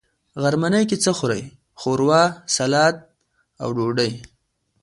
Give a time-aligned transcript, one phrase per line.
[0.41, 1.41] غرمنۍ کی څه خورئ؟
[1.79, 2.23] ښوروا،،
[2.55, 2.95] سلاډ
[3.61, 4.11] او ډوډۍ